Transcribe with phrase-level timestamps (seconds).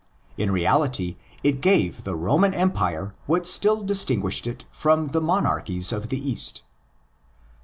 [0.35, 6.09] In reality, it gave the Roman Empire what still distinguished it from the monarchies of
[6.09, 6.63] the East.